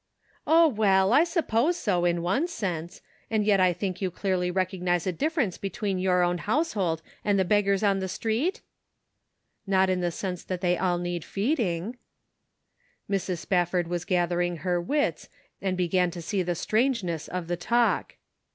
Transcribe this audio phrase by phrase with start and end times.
[0.47, 5.05] ""Oh, well, I suppose so, in one sense; and yet I think you clearly recognize
[5.05, 8.61] a difference between your own household and the beggars in the street?""
[9.77, 11.99] Not in the sense that they all need feed ing."
[13.07, 13.37] Mrs.
[13.45, 15.29] Spafford was gathering her wits,
[15.61, 18.15] and began to see the strangeness of the talk.